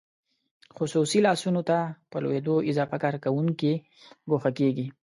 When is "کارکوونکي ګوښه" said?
3.03-4.51